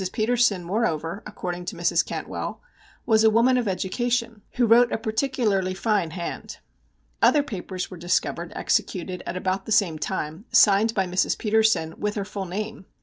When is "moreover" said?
0.63-1.21